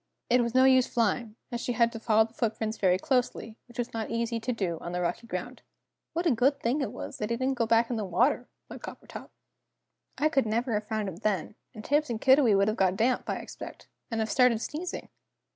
[0.31, 3.77] It was no use flying, as she had to follow the footprints very closely, which
[3.77, 5.61] was not easy to do on the rocky ground.
[6.13, 8.81] "What a good thing it was that he didn't go back into the water," thought
[8.81, 9.29] Coppertop;
[10.17, 13.29] "I could never have found him then, and Tibbs and Kiddiwee would have got damp,
[13.29, 15.09] I expect, and have started sneezing!"